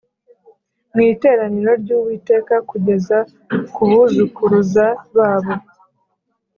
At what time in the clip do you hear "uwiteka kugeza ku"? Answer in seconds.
1.97-3.81